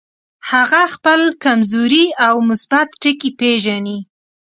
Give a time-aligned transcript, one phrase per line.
[0.49, 3.97] هغه خپل کمزوري او مثبت ټکي پېژني.